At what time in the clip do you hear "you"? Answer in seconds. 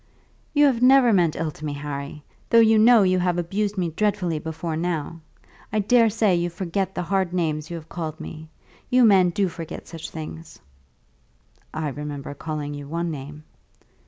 0.55-0.65, 2.59-2.79, 3.03-3.19, 6.33-6.49, 7.69-7.75, 8.89-9.05, 12.73-12.87